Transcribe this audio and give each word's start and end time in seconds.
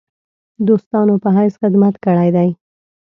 دوستانو 0.67 1.15
په 1.23 1.29
حیث 1.37 1.53
خدمت 1.61 1.95
کړی 2.05 2.29
دی. 2.35 2.49